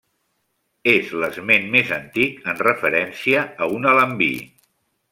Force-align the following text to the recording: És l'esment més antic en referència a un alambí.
És 0.93 1.11
l'esment 1.25 1.69
més 1.77 1.93
antic 1.99 2.41
en 2.55 2.59
referència 2.65 3.45
a 3.65 3.69
un 3.79 3.87
alambí. 3.95 4.33